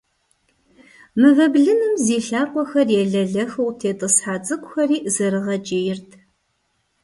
Мывэ 1.19 1.45
блыным 1.53 1.93
зи 2.03 2.17
лъакъуэхэр 2.27 2.87
елэлэхыу 3.01 3.69
къытетIысхьа 3.79 4.35
цIыкIухэри 4.45 4.97
зэрыгъэкIийрт. 5.13 6.09